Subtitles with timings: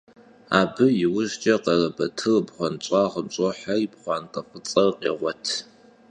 [0.59, 5.45] Abı yiujç'e Kharebatır bğuenş'ağım ş'oheri pxhuante f'ıts'ejır khêğuet.